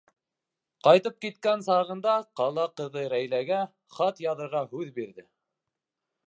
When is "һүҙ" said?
4.73-4.91